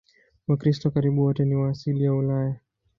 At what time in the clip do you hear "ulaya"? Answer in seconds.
2.13-2.55